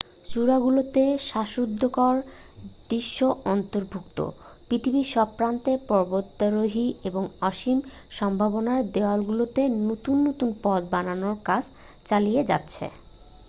চূড়াগুলোতে 0.29 1.03
শ্বাসরুদ্ধকর 1.27 2.15
দৃশ্য 2.89 3.19
অন্তর্ভুক্ত 3.45 4.17
পৃথিবীর 4.67 5.07
সব 5.09 5.27
প্রান্তের 5.37 5.77
পর্বতারোহীরা 5.89 7.07
এর 7.07 7.15
অসীম 7.41 7.77
সম্ভাবনার 8.17 8.81
দেয়ালগুলোতে 8.93 9.61
নতুন 9.81 10.15
নতুন 10.27 10.49
পথ 10.63 10.81
বানানোর 10.93 11.35
কাজ 11.47 11.63
চালিয়ে 12.05 12.41
যাচ্ছে 12.49 12.85